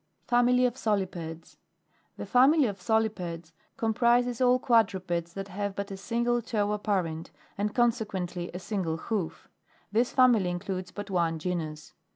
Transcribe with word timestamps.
FAMILY 0.27 0.65
OF 0.65 0.75
SOLIPEDES. 0.77 1.57
12. 2.15 2.17
The 2.17 2.25
Family 2.25 2.65
of 2.65 2.81
Solipedes 2.81 3.53
comprises 3.77 4.41
all 4.41 4.57
quadrupeds 4.57 5.33
that 5.33 5.49
have 5.49 5.75
but 5.75 5.91
a 5.91 5.95
single 5.95 6.41
toe 6.41 6.71
apparent, 6.71 7.29
and 7.55 7.75
consequently 7.75 8.49
a 8.51 8.57
single 8.57 8.97
hooC 8.97 9.35
This 9.91 10.11
family 10.11 10.49
includes 10.49 10.89
but 10.89 11.11
one 11.11 11.37
genus. 11.37 11.93